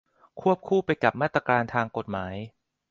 [0.41, 2.35] ควบคู่ไปกับมาตรการทางกฎหมาย